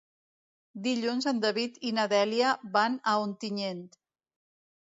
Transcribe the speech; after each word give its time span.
Dilluns 0.87 1.27
en 1.31 1.41
David 1.43 1.77
i 1.91 1.93
na 1.99 2.07
Dèlia 2.15 2.55
van 2.79 2.99
a 3.15 3.17
Ontinyent. 3.27 3.87